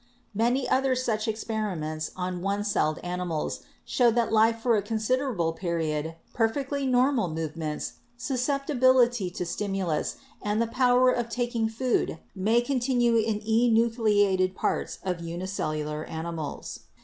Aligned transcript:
Many 0.33 0.67
other 0.67 0.95
such 0.95 1.27
experiments 1.27 2.09
on 2.15 2.41
one 2.41 2.63
celled 2.63 2.97
animals 3.03 3.59
show 3.85 4.09
that 4.09 4.33
life 4.33 4.57
for 4.59 4.75
a 4.75 4.81
considerable 4.81 5.53
period, 5.53 6.15
perfectly 6.33 6.87
normal 6.87 7.27
movements, 7.27 7.99
susceptibility 8.17 9.29
to 9.29 9.45
stimulus 9.45 10.15
and 10.41 10.59
the 10.59 10.65
power 10.65 11.11
of 11.11 11.29
taking 11.29 11.69
food 11.69 12.17
may 12.33 12.61
continue 12.61 13.17
in 13.17 13.41
enucleated 13.41 14.55
parts 14.55 14.97
of 15.03 15.21
unicellular 15.21 16.03
animals. 16.05 16.79